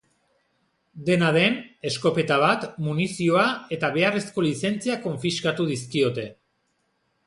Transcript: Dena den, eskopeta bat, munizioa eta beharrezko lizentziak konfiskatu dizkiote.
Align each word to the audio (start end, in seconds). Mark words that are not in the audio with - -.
Dena 1.09 1.29
den, 1.35 1.59
eskopeta 1.91 2.39
bat, 2.45 2.67
munizioa 2.87 3.47
eta 3.79 3.95
beharrezko 4.01 4.49
lizentziak 4.51 5.09
konfiskatu 5.09 5.73
dizkiote. 5.75 6.31